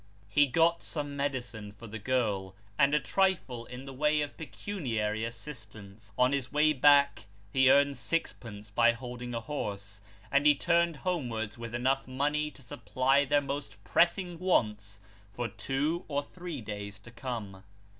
Ho 0.35 0.47
got 0.47 0.81
some 0.81 1.15
medicine 1.15 1.73
for 1.73 1.85
the 1.85 1.99
girl, 1.99 2.55
and 2.75 2.95
a 2.95 2.99
trifle 2.99 3.65
in 3.67 3.85
the 3.85 3.93
way 3.93 4.21
of 4.21 4.35
pecuniary 4.35 5.23
assistance. 5.23 6.11
On 6.17 6.31
his 6.31 6.51
way 6.51 6.73
back, 6.73 7.25
he 7.53 7.69
earned 7.69 7.99
sixpence 7.99 8.71
by 8.71 8.93
holding 8.93 9.35
a 9.35 9.41
horse; 9.41 10.01
and 10.31 10.47
he 10.47 10.55
turned 10.55 10.95
homewards 10.95 11.55
with 11.59 11.75
enough 11.75 12.07
money 12.07 12.49
to 12.49 12.63
supply 12.63 13.25
their 13.25 13.41
most 13.41 13.77
pressing 13.83 14.39
wants 14.39 15.01
for 15.31 15.47
two 15.47 16.03
or 16.07 16.23
three 16.23 16.61
days 16.61 16.97
to 16.97 17.11
come. 17.11 17.63